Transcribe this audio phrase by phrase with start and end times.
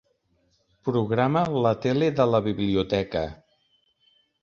[0.89, 3.27] Programa la tele de la biblioteca.